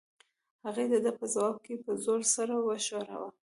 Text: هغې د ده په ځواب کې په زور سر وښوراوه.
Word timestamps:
هغې 0.65 0.85
د 0.91 0.93
ده 1.03 1.11
په 1.19 1.25
ځواب 1.33 1.55
کې 1.65 1.73
په 1.83 1.91
زور 2.03 2.21
سر 2.33 2.49
وښوراوه. 2.65 3.29